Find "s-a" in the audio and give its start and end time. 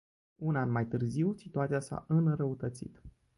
1.79-2.05